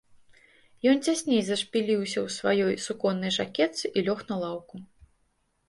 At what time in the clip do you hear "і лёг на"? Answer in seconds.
3.97-4.43